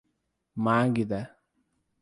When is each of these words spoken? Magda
Magda 0.63 1.21